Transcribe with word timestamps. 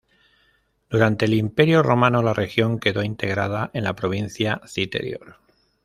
Durante 0.89 1.25
el 1.25 1.35
Imperio 1.35 1.83
romano, 1.83 2.23
la 2.23 2.33
región 2.33 2.79
quedó 2.79 3.03
integrada 3.03 3.69
en 3.75 3.83
la 3.83 3.93
provincia 3.95 4.59
Citerior. 4.65 5.35